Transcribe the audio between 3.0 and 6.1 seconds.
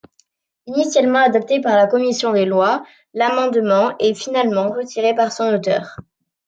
l'amendement est finalement retiré par son auteur.